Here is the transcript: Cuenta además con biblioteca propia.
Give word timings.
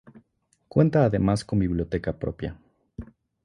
Cuenta 0.67 1.05
además 1.05 1.45
con 1.45 1.59
biblioteca 1.59 2.17
propia. 2.17 2.57